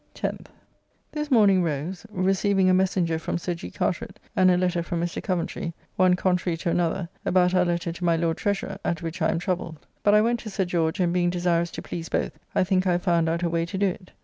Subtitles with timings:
[0.15, 0.47] 10th.
[1.11, 3.69] This morning rose, receiving a messenger from Sir G.
[3.69, 5.21] Carteret and a letter from Mr.
[5.21, 9.29] Coventry, one contrary to another, about our letter to my Lord Treasurer, at which I
[9.29, 12.63] am troubled, but I went to Sir George, and being desirous to please both, I
[12.63, 14.09] think I have found out a way to do it.